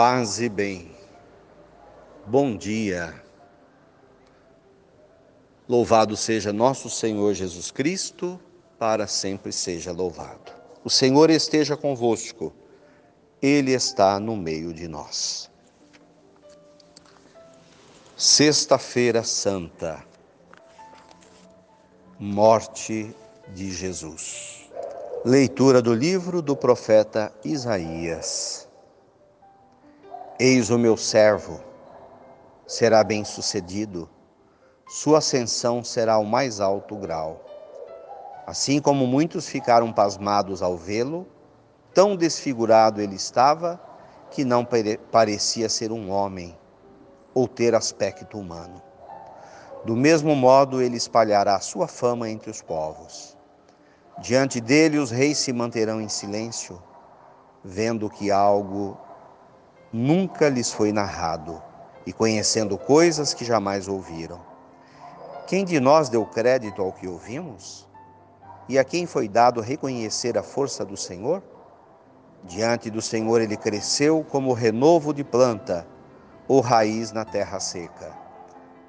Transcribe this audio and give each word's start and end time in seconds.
Paz 0.00 0.38
e 0.40 0.48
bem. 0.48 0.92
Bom 2.24 2.56
dia. 2.56 3.20
Louvado 5.68 6.16
seja 6.16 6.52
nosso 6.52 6.88
Senhor 6.88 7.34
Jesus 7.34 7.72
Cristo, 7.72 8.40
para 8.78 9.08
sempre 9.08 9.50
seja 9.50 9.90
louvado. 9.90 10.52
O 10.84 10.88
Senhor 10.88 11.30
esteja 11.30 11.76
convosco, 11.76 12.52
Ele 13.42 13.72
está 13.72 14.20
no 14.20 14.36
meio 14.36 14.72
de 14.72 14.86
nós. 14.86 15.50
Sexta-feira 18.16 19.24
Santa, 19.24 20.04
Morte 22.20 23.12
de 23.48 23.72
Jesus. 23.72 24.70
Leitura 25.24 25.82
do 25.82 25.92
livro 25.92 26.40
do 26.40 26.54
profeta 26.54 27.32
Isaías. 27.44 28.67
Eis 30.40 30.70
o 30.70 30.78
meu 30.78 30.96
servo, 30.96 31.60
será 32.64 33.02
bem-sucedido, 33.02 34.08
sua 34.86 35.18
ascensão 35.18 35.82
será 35.82 36.16
o 36.18 36.24
mais 36.24 36.60
alto 36.60 36.94
grau. 36.94 37.44
Assim 38.46 38.80
como 38.80 39.04
muitos 39.04 39.48
ficaram 39.48 39.92
pasmados 39.92 40.62
ao 40.62 40.76
vê-lo, 40.76 41.26
tão 41.92 42.14
desfigurado 42.14 43.00
ele 43.00 43.16
estava 43.16 43.80
que 44.30 44.44
não 44.44 44.64
parecia 45.10 45.68
ser 45.68 45.90
um 45.90 46.08
homem 46.08 46.56
ou 47.34 47.48
ter 47.48 47.74
aspecto 47.74 48.38
humano. 48.38 48.80
Do 49.84 49.96
mesmo 49.96 50.36
modo, 50.36 50.80
ele 50.80 50.96
espalhará 50.96 51.58
sua 51.58 51.88
fama 51.88 52.30
entre 52.30 52.48
os 52.48 52.62
povos. 52.62 53.36
Diante 54.20 54.60
dele, 54.60 54.98
os 54.98 55.10
reis 55.10 55.38
se 55.38 55.52
manterão 55.52 56.00
em 56.00 56.08
silêncio, 56.08 56.80
vendo 57.64 58.08
que 58.08 58.30
algo 58.30 58.96
nunca 59.92 60.48
lhes 60.48 60.72
foi 60.72 60.92
narrado 60.92 61.62
e 62.06 62.12
conhecendo 62.12 62.76
coisas 62.76 63.32
que 63.32 63.44
jamais 63.44 63.88
ouviram. 63.88 64.40
Quem 65.46 65.64
de 65.64 65.80
nós 65.80 66.08
deu 66.08 66.24
crédito 66.26 66.82
ao 66.82 66.92
que 66.92 67.08
ouvimos? 67.08 67.88
E 68.68 68.78
a 68.78 68.84
quem 68.84 69.06
foi 69.06 69.28
dado 69.28 69.62
reconhecer 69.62 70.36
a 70.36 70.42
força 70.42 70.84
do 70.84 70.96
Senhor? 70.96 71.42
Diante 72.44 72.90
do 72.90 73.00
Senhor 73.00 73.40
ele 73.40 73.56
cresceu 73.56 74.24
como 74.28 74.52
renovo 74.52 75.12
de 75.12 75.24
planta 75.24 75.86
ou 76.46 76.60
raiz 76.60 77.12
na 77.12 77.24
terra 77.24 77.58
seca. 77.58 78.12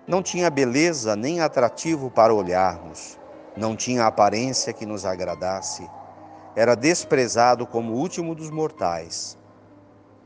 Não 0.06 0.22
tinha 0.22 0.50
beleza 0.50 1.16
nem 1.16 1.40
atrativo 1.40 2.12
para 2.12 2.34
olharmos, 2.34 3.18
não 3.56 3.76
tinha 3.76 4.06
aparência 4.06 4.74
que 4.74 4.86
nos 4.86 5.06
agradasse. 5.06 5.90
Era 6.56 6.76
desprezado 6.76 7.66
como 7.66 7.94
o 7.94 7.98
último 7.98 8.36
dos 8.36 8.50
mortais 8.50 9.39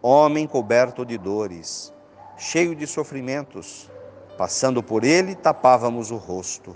homem 0.06 0.46
coberto 0.46 1.06
de 1.06 1.18
dores, 1.18 1.94
cheio 2.38 2.76
de 2.76 2.86
sofrimentos. 2.86 3.90
Passando 4.38 4.84
por 4.84 5.06
ele, 5.06 5.34
tapávamos 5.34 6.12
o 6.12 6.18
rosto. 6.18 6.76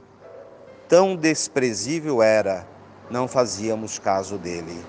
Tão 0.87 1.13
desprezível 1.13 2.23
era, 2.23 2.65
não 3.11 3.27
fazíamos 3.27 3.99
caso 3.99 4.37
dele. 4.37 4.81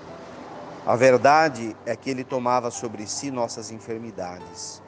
A 0.86 0.94
verdade 0.94 1.77
é 1.84 1.97
que 1.97 2.11
ele 2.11 2.22
tomava 2.22 2.70
sobre 2.70 3.09
si 3.09 3.28
nossas 3.33 3.72
enfermidades 3.72 4.81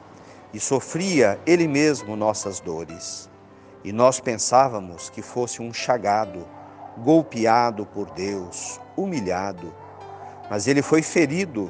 e 0.53 0.59
sofria 0.59 1.37
ele 1.45 1.67
mesmo 1.67 2.15
nossas 2.15 2.61
dores. 2.61 3.29
E 3.83 3.91
nós 3.91 4.21
pensávamos 4.21 5.09
que 5.09 5.21
fosse 5.21 5.61
um 5.61 5.73
chagado, 5.73 6.47
golpeado 6.99 7.85
por 7.85 8.09
Deus, 8.11 8.79
humilhado. 8.95 9.73
Mas 10.49 10.67
ele 10.67 10.81
foi 10.81 11.01
ferido 11.01 11.69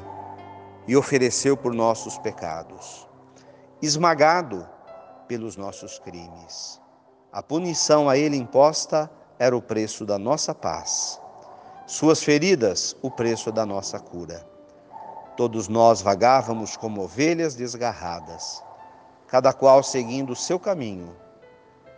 e 0.86 0.96
ofereceu 0.96 1.56
por 1.56 1.72
nossos 1.74 2.18
pecados, 2.18 3.08
esmagado 3.80 4.68
pelos 5.28 5.56
nossos 5.56 5.98
crimes. 5.98 6.80
A 7.32 7.42
punição 7.42 8.08
a 8.08 8.16
ele 8.16 8.36
imposta 8.36 9.10
era 9.38 9.56
o 9.56 9.62
preço 9.62 10.04
da 10.04 10.18
nossa 10.18 10.54
paz. 10.54 11.20
Suas 11.86 12.22
feridas, 12.22 12.96
o 13.02 13.10
preço 13.10 13.50
da 13.50 13.64
nossa 13.64 13.98
cura. 13.98 14.46
Todos 15.36 15.68
nós 15.68 16.02
vagávamos 16.02 16.76
como 16.76 17.02
ovelhas 17.02 17.54
desgarradas, 17.54 18.62
cada 19.26 19.52
qual 19.52 19.82
seguindo 19.82 20.34
o 20.34 20.36
seu 20.36 20.60
caminho, 20.60 21.16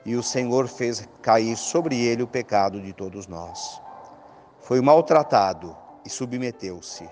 e 0.04 0.14
o 0.14 0.22
Senhor 0.22 0.68
fez 0.68 1.08
cair 1.20 1.56
sobre 1.56 1.98
ele 1.98 2.22
o 2.22 2.28
pecado 2.28 2.80
de 2.80 2.92
todos 2.92 3.26
nós. 3.26 3.82
Foi 4.60 4.80
maltratado 4.80 5.76
e 6.04 6.10
submeteu-se. 6.10 7.08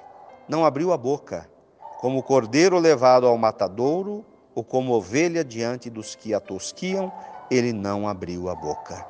Não 0.48 0.64
abriu 0.64 0.92
a 0.92 0.96
boca 0.96 1.50
como 2.02 2.20
cordeiro 2.20 2.80
levado 2.80 3.28
ao 3.28 3.38
matadouro, 3.38 4.26
ou 4.56 4.64
como 4.64 4.92
ovelha 4.92 5.44
diante 5.44 5.88
dos 5.88 6.16
que 6.16 6.34
a 6.34 6.40
tosquiam, 6.40 7.12
ele 7.48 7.72
não 7.72 8.08
abriu 8.08 8.48
a 8.48 8.56
boca. 8.56 9.06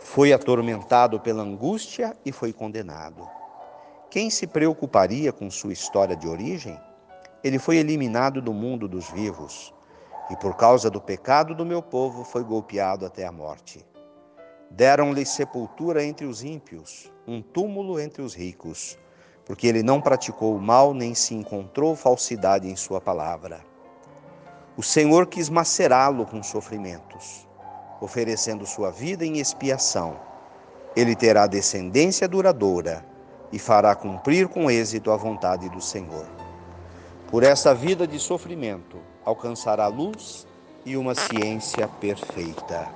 Foi 0.00 0.30
atormentado 0.30 1.18
pela 1.18 1.42
angústia 1.42 2.14
e 2.22 2.30
foi 2.30 2.52
condenado. 2.52 3.26
Quem 4.10 4.28
se 4.28 4.46
preocuparia 4.46 5.32
com 5.32 5.50
sua 5.50 5.72
história 5.72 6.14
de 6.14 6.28
origem? 6.28 6.78
Ele 7.42 7.58
foi 7.58 7.78
eliminado 7.78 8.42
do 8.42 8.52
mundo 8.52 8.86
dos 8.86 9.08
vivos, 9.08 9.72
e 10.28 10.36
por 10.36 10.56
causa 10.58 10.90
do 10.90 11.00
pecado 11.00 11.54
do 11.54 11.64
meu 11.64 11.80
povo 11.80 12.22
foi 12.22 12.44
golpeado 12.44 13.06
até 13.06 13.24
a 13.24 13.32
morte. 13.32 13.82
Deram-lhe 14.70 15.24
sepultura 15.24 16.04
entre 16.04 16.26
os 16.26 16.44
ímpios, 16.44 17.10
um 17.26 17.40
túmulo 17.40 17.98
entre 17.98 18.20
os 18.20 18.34
ricos 18.34 18.98
porque 19.44 19.66
ele 19.66 19.82
não 19.82 20.00
praticou 20.00 20.56
o 20.56 20.60
mal 20.60 20.94
nem 20.94 21.14
se 21.14 21.34
encontrou 21.34 21.94
falsidade 21.94 22.68
em 22.68 22.76
sua 22.76 23.00
palavra. 23.00 23.60
O 24.76 24.82
Senhor 24.82 25.26
quis 25.26 25.48
macerá-lo 25.48 26.26
com 26.26 26.42
sofrimentos, 26.42 27.46
oferecendo 28.00 28.66
sua 28.66 28.90
vida 28.90 29.24
em 29.24 29.38
expiação. 29.38 30.16
Ele 30.96 31.14
terá 31.14 31.46
descendência 31.46 32.26
duradoura 32.26 33.04
e 33.52 33.58
fará 33.58 33.94
cumprir 33.94 34.48
com 34.48 34.70
êxito 34.70 35.10
a 35.10 35.16
vontade 35.16 35.68
do 35.68 35.80
Senhor. 35.80 36.26
Por 37.30 37.42
essa 37.42 37.74
vida 37.74 38.06
de 38.06 38.18
sofrimento, 38.18 38.98
alcançará 39.24 39.86
luz 39.86 40.46
e 40.84 40.96
uma 40.96 41.14
ciência 41.14 41.88
perfeita. 42.00 42.88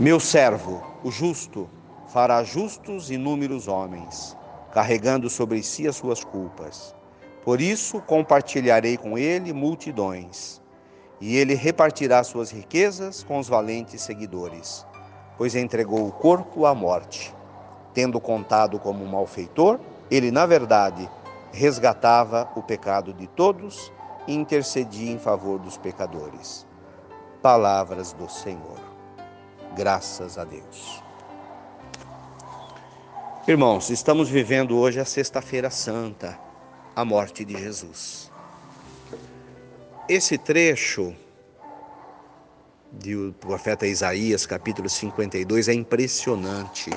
Meu 0.00 0.18
servo, 0.18 0.82
o 1.04 1.10
justo, 1.10 1.68
fará 2.12 2.44
justos 2.44 3.10
inúmeros 3.10 3.66
homens, 3.66 4.36
carregando 4.70 5.30
sobre 5.30 5.62
si 5.62 5.88
as 5.88 5.96
suas 5.96 6.22
culpas. 6.22 6.94
Por 7.42 7.58
isso 7.58 8.02
compartilharei 8.02 8.98
com 8.98 9.16
ele 9.16 9.50
multidões, 9.54 10.60
e 11.18 11.36
ele 11.36 11.54
repartirá 11.54 12.22
suas 12.22 12.50
riquezas 12.50 13.22
com 13.22 13.38
os 13.38 13.48
valentes 13.48 14.02
seguidores, 14.02 14.86
pois 15.38 15.54
entregou 15.54 16.06
o 16.06 16.12
corpo 16.12 16.66
à 16.66 16.74
morte. 16.74 17.34
Tendo 17.94 18.20
contado 18.20 18.78
como 18.78 19.06
malfeitor, 19.06 19.80
ele, 20.10 20.30
na 20.30 20.44
verdade, 20.44 21.08
resgatava 21.50 22.50
o 22.54 22.62
pecado 22.62 23.14
de 23.14 23.26
todos 23.26 23.90
e 24.26 24.34
intercedia 24.34 25.10
em 25.10 25.18
favor 25.18 25.58
dos 25.58 25.78
pecadores. 25.78 26.66
Palavras 27.40 28.12
do 28.12 28.28
Senhor. 28.28 28.78
Graças 29.74 30.36
a 30.36 30.44
Deus. 30.44 31.02
Irmãos, 33.48 33.90
estamos 33.90 34.28
vivendo 34.28 34.78
hoje 34.78 35.00
a 35.00 35.04
Sexta-feira 35.04 35.68
Santa, 35.68 36.38
a 36.94 37.04
morte 37.04 37.44
de 37.44 37.58
Jesus. 37.58 38.30
Esse 40.08 40.38
trecho 40.38 41.12
do 42.92 43.32
profeta 43.40 43.84
Isaías, 43.84 44.46
capítulo 44.46 44.88
52, 44.88 45.66
é 45.66 45.72
impressionante, 45.72 46.88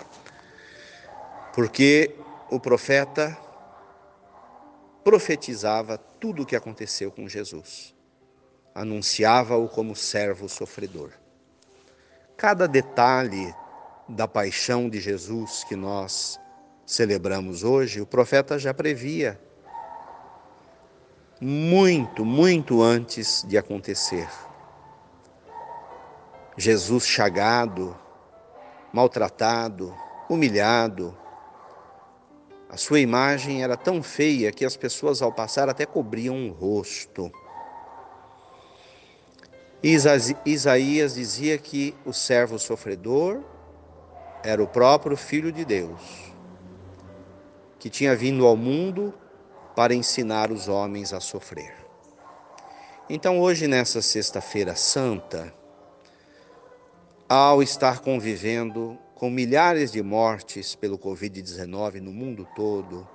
porque 1.51 2.13
o 2.51 2.59
profeta 2.59 3.35
profetizava 5.03 5.97
tudo 5.97 6.43
o 6.43 6.45
que 6.45 6.55
aconteceu 6.55 7.11
com 7.11 7.27
Jesus, 7.27 7.95
anunciava-o 8.75 9.67
como 9.67 9.95
servo 9.95 10.47
sofredor. 10.47 11.09
Cada 12.37 12.67
detalhe 12.67 13.51
da 14.07 14.27
paixão 14.27 14.89
de 14.89 14.99
Jesus 14.99 15.63
que 15.63 15.75
nós 15.75 16.39
celebramos 16.85 17.63
hoje, 17.63 18.01
o 18.01 18.05
profeta 18.05 18.59
já 18.59 18.73
previa 18.73 19.39
muito, 21.41 22.23
muito 22.23 22.81
antes 22.81 23.43
de 23.47 23.57
acontecer. 23.57 24.29
Jesus 26.57 27.05
chagado, 27.05 27.97
maltratado, 28.93 29.93
humilhado. 30.29 31.17
A 32.69 32.77
sua 32.77 32.99
imagem 32.99 33.63
era 33.63 33.75
tão 33.75 34.01
feia 34.01 34.51
que 34.51 34.63
as 34.63 34.77
pessoas 34.77 35.21
ao 35.21 35.31
passar 35.31 35.67
até 35.67 35.85
cobriam 35.85 36.47
o 36.47 36.53
rosto. 36.53 37.31
Isaías 40.45 41.15
dizia 41.15 41.57
que 41.57 41.95
o 42.05 42.13
servo 42.13 42.57
sofredor 42.57 43.43
era 44.45 44.61
o 44.61 44.67
próprio 44.67 45.17
Filho 45.17 45.51
de 45.51 45.65
Deus, 45.65 45.99
que 47.79 47.89
tinha 47.89 48.15
vindo 48.15 48.45
ao 48.45 48.55
mundo 48.55 49.11
para 49.75 49.95
ensinar 49.95 50.51
os 50.51 50.67
homens 50.67 51.11
a 51.13 51.19
sofrer. 51.19 51.73
Então, 53.09 53.39
hoje, 53.39 53.67
nessa 53.67 54.03
Sexta-feira 54.03 54.75
Santa, 54.75 55.51
ao 57.27 57.63
estar 57.63 58.01
convivendo 58.01 58.95
com 59.15 59.31
milhares 59.31 59.91
de 59.91 60.03
mortes 60.03 60.75
pelo 60.75 60.99
Covid-19 60.99 61.99
no 61.99 62.11
mundo 62.11 62.47
todo, 62.55 63.07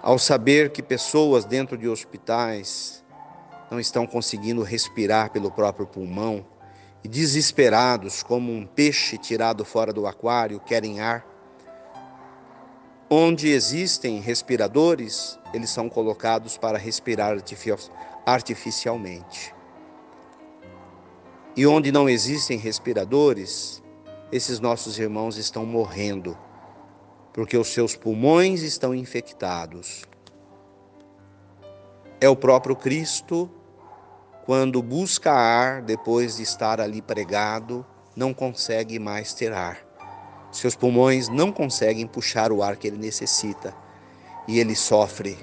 ao 0.00 0.18
saber 0.18 0.70
que 0.70 0.82
pessoas 0.82 1.44
dentro 1.44 1.76
de 1.76 1.88
hospitais 1.88 3.04
não 3.70 3.78
estão 3.78 4.06
conseguindo 4.06 4.62
respirar 4.62 5.30
pelo 5.30 5.50
próprio 5.50 5.86
pulmão 5.86 6.46
e 7.06 7.08
desesperados, 7.08 8.20
como 8.20 8.50
um 8.50 8.66
peixe 8.66 9.16
tirado 9.16 9.64
fora 9.64 9.92
do 9.92 10.08
aquário, 10.08 10.58
querem 10.58 10.98
ar. 10.98 11.24
Onde 13.08 13.46
existem 13.48 14.18
respiradores, 14.18 15.38
eles 15.54 15.70
são 15.70 15.88
colocados 15.88 16.58
para 16.58 16.76
respirar 16.76 17.38
artificialmente. 18.26 19.54
E 21.56 21.64
onde 21.64 21.92
não 21.92 22.08
existem 22.08 22.58
respiradores, 22.58 23.80
esses 24.32 24.58
nossos 24.58 24.98
irmãos 24.98 25.36
estão 25.36 25.64
morrendo, 25.64 26.36
porque 27.32 27.56
os 27.56 27.68
seus 27.68 27.94
pulmões 27.94 28.62
estão 28.62 28.92
infectados. 28.92 30.02
É 32.20 32.28
o 32.28 32.34
próprio 32.34 32.74
Cristo, 32.74 33.48
quando 34.46 34.80
busca 34.80 35.32
ar 35.32 35.82
depois 35.82 36.36
de 36.36 36.44
estar 36.44 36.80
ali 36.80 37.02
pregado, 37.02 37.84
não 38.14 38.32
consegue 38.32 38.96
mais 38.96 39.34
ter 39.34 39.52
ar. 39.52 39.84
Seus 40.52 40.76
pulmões 40.76 41.28
não 41.28 41.50
conseguem 41.50 42.06
puxar 42.06 42.52
o 42.52 42.62
ar 42.62 42.76
que 42.76 42.86
ele 42.86 42.96
necessita 42.96 43.74
e 44.46 44.60
ele 44.60 44.76
sofre 44.76 45.36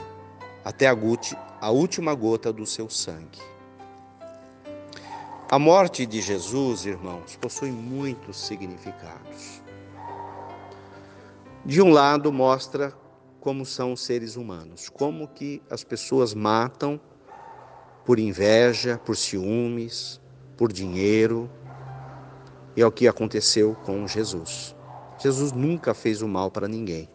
até 0.63 0.87
a 0.87 1.69
última 1.69 2.15
gota 2.15 2.53
do 2.53 2.65
seu 2.65 2.89
sangue. 2.89 3.41
A 5.51 5.59
morte 5.59 6.05
de 6.05 6.21
Jesus, 6.21 6.85
irmãos, 6.85 7.35
possui 7.35 7.71
muitos 7.71 8.39
significados. 8.39 9.61
De 11.65 11.81
um 11.81 11.91
lado, 11.91 12.31
mostra 12.31 12.93
como 13.41 13.65
são 13.65 13.91
os 13.91 14.01
seres 14.01 14.37
humanos, 14.37 14.87
como 14.87 15.27
que 15.27 15.61
as 15.69 15.83
pessoas 15.83 16.33
matam 16.33 16.99
por 18.05 18.19
inveja, 18.19 18.99
por 19.03 19.15
ciúmes, 19.15 20.19
por 20.57 20.71
dinheiro. 20.71 21.49
E 22.75 22.81
é 22.81 22.85
o 22.85 22.91
que 22.91 23.07
aconteceu 23.07 23.75
com 23.83 24.07
Jesus. 24.07 24.75
Jesus 25.19 25.51
nunca 25.51 25.93
fez 25.93 26.21
o 26.21 26.27
mal 26.27 26.51
para 26.51 26.67
ninguém, 26.67 27.09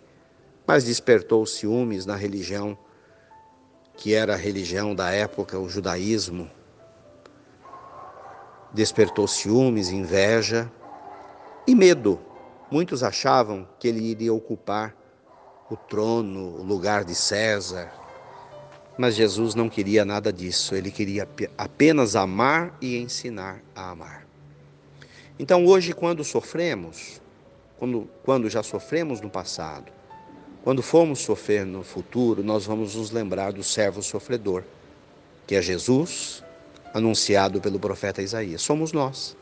mas 0.66 0.84
despertou 0.84 1.44
ciúmes 1.44 2.06
na 2.06 2.16
religião 2.16 2.78
que 3.98 4.14
era 4.14 4.34
a 4.34 4.36
religião 4.36 4.94
da 4.94 5.10
época, 5.10 5.58
o 5.58 5.68
judaísmo, 5.68 6.48
despertou 8.72 9.26
ciúmes, 9.26 9.90
inveja 9.90 10.70
e 11.66 11.74
medo. 11.74 12.20
Muitos 12.70 13.02
achavam 13.02 13.68
que 13.80 13.88
ele 13.88 14.00
iria 14.00 14.32
ocupar 14.32 14.94
o 15.68 15.76
trono, 15.76 16.60
o 16.60 16.62
lugar 16.62 17.04
de 17.04 17.14
César. 17.14 17.92
Mas 18.98 19.14
Jesus 19.14 19.54
não 19.54 19.68
queria 19.68 20.04
nada 20.04 20.32
disso, 20.32 20.74
ele 20.74 20.90
queria 20.90 21.26
apenas 21.56 22.16
amar 22.16 22.76
e 22.82 22.98
ensinar 22.98 23.62
a 23.74 23.90
amar. 23.90 24.26
Então, 25.38 25.64
hoje, 25.64 25.92
quando 25.92 26.24
sofremos, 26.24 27.22
quando, 27.78 28.10
quando 28.24 28.50
já 28.50 28.60
sofremos 28.60 29.20
no 29.20 29.30
passado, 29.30 29.92
quando 30.64 30.82
formos 30.82 31.20
sofrer 31.20 31.64
no 31.64 31.84
futuro, 31.84 32.42
nós 32.42 32.66
vamos 32.66 32.96
nos 32.96 33.12
lembrar 33.12 33.52
do 33.52 33.62
servo 33.62 34.02
sofredor, 34.02 34.64
que 35.46 35.54
é 35.54 35.62
Jesus, 35.62 36.42
anunciado 36.92 37.60
pelo 37.60 37.78
profeta 37.78 38.20
Isaías. 38.20 38.62
Somos 38.62 38.92
nós. 38.92 39.36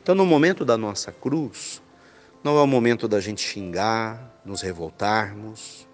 Então, 0.00 0.14
no 0.14 0.24
momento 0.24 0.64
da 0.64 0.78
nossa 0.78 1.10
cruz, 1.10 1.82
não 2.44 2.56
é 2.56 2.62
o 2.62 2.66
momento 2.66 3.08
da 3.08 3.18
gente 3.18 3.42
xingar, 3.42 4.40
nos 4.44 4.62
revoltarmos. 4.62 5.86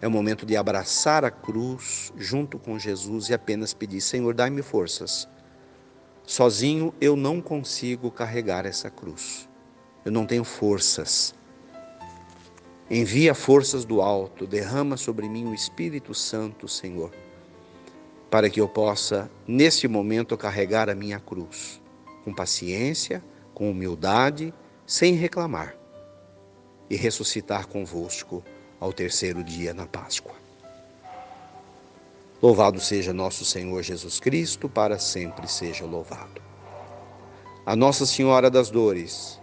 É 0.00 0.06
o 0.06 0.10
momento 0.10 0.44
de 0.44 0.56
abraçar 0.56 1.24
a 1.24 1.30
cruz 1.30 2.12
junto 2.16 2.58
com 2.58 2.78
Jesus 2.78 3.28
e 3.28 3.34
apenas 3.34 3.72
pedir: 3.72 4.00
Senhor, 4.00 4.34
dai-me 4.34 4.62
forças. 4.62 5.28
Sozinho 6.24 6.92
eu 7.00 7.16
não 7.16 7.40
consigo 7.40 8.10
carregar 8.10 8.66
essa 8.66 8.90
cruz. 8.90 9.48
Eu 10.04 10.12
não 10.12 10.26
tenho 10.26 10.44
forças. 10.44 11.34
Envia 12.90 13.34
forças 13.34 13.84
do 13.84 14.00
alto, 14.00 14.46
derrama 14.46 14.96
sobre 14.96 15.28
mim 15.28 15.46
o 15.46 15.54
Espírito 15.54 16.14
Santo, 16.14 16.68
Senhor 16.68 17.10
para 18.30 18.50
que 18.50 18.60
eu 18.60 18.68
possa, 18.68 19.30
neste 19.46 19.86
momento, 19.86 20.36
carregar 20.36 20.90
a 20.90 20.94
minha 20.94 21.18
cruz, 21.18 21.80
com 22.24 22.34
paciência, 22.34 23.24
com 23.54 23.70
humildade, 23.70 24.52
sem 24.86 25.14
reclamar, 25.14 25.74
e 26.90 26.96
ressuscitar 26.96 27.66
convosco 27.66 28.44
ao 28.80 28.92
terceiro 28.92 29.42
dia 29.42 29.72
na 29.72 29.86
Páscoa. 29.86 30.34
Louvado 32.42 32.80
seja 32.80 33.12
nosso 33.12 33.44
Senhor 33.44 33.82
Jesus 33.82 34.20
Cristo, 34.20 34.68
para 34.68 34.98
sempre 34.98 35.48
seja 35.48 35.86
louvado. 35.86 36.42
A 37.64 37.74
Nossa 37.74 38.04
Senhora 38.04 38.50
das 38.50 38.70
Dores, 38.70 39.40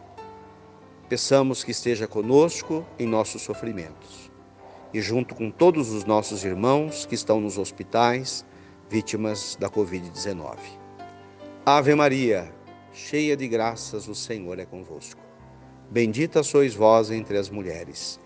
peçamos 1.10 1.64
que 1.64 1.72
esteja 1.72 2.08
conosco 2.08 2.86
em 2.98 3.08
nossos 3.08 3.42
sofrimentos 3.42 4.32
e 4.94 5.02
junto 5.02 5.34
com 5.34 5.50
todos 5.50 5.92
os 5.92 6.06
nossos 6.06 6.46
irmãos 6.46 7.06
que 7.06 7.16
estão 7.16 7.42
nos 7.42 7.58
hospitais, 7.58 8.46
vítimas 8.88 9.58
da 9.60 9.70
Covid-19. 9.70 10.58
Ave 11.66 11.96
Maria, 11.96 12.54
cheia 12.94 13.36
de 13.36 13.48
graças, 13.48 14.08
o 14.08 14.14
Senhor 14.14 14.60
é 14.60 14.66
convosco. 14.66 15.20
Bendita 15.90 16.44
sois 16.44 16.76
vós 16.76 17.10
entre 17.10 17.38
as 17.38 17.50
mulheres, 17.50 18.20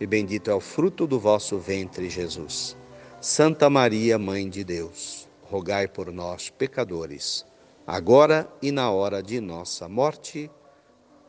e 0.00 0.06
bendito 0.06 0.50
é 0.50 0.54
o 0.54 0.60
fruto 0.60 1.06
do 1.06 1.18
vosso 1.18 1.58
ventre, 1.58 2.10
Jesus. 2.10 2.76
Santa 3.20 3.70
Maria, 3.70 4.18
Mãe 4.18 4.48
de 4.48 4.64
Deus, 4.64 5.28
rogai 5.42 5.88
por 5.88 6.12
nós, 6.12 6.50
pecadores, 6.50 7.46
agora 7.86 8.48
e 8.60 8.70
na 8.70 8.90
hora 8.90 9.22
de 9.22 9.40
nossa 9.40 9.88
morte. 9.88 10.50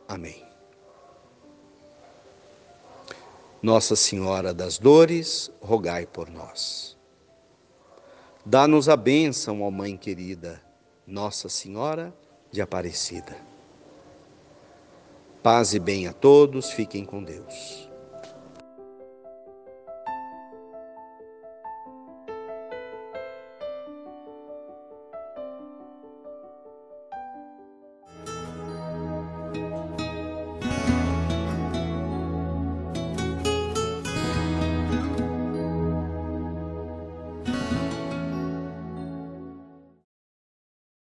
Amém. 0.08 0.44
Nossa 3.62 3.96
Senhora 3.96 4.52
das 4.52 4.78
Dores, 4.78 5.50
rogai 5.60 6.06
por 6.06 6.30
nós. 6.30 6.96
Dá-nos 8.44 8.88
a 8.88 8.96
bênção, 8.96 9.62
ó 9.62 9.70
Mãe 9.70 9.96
querida, 9.96 10.62
Nossa 11.06 11.48
Senhora 11.48 12.14
de 12.50 12.60
Aparecida. 12.60 13.36
Paz 15.42 15.74
e 15.74 15.78
bem 15.78 16.06
a 16.06 16.12
todos, 16.12 16.70
fiquem 16.70 17.04
com 17.04 17.22
Deus. 17.24 17.85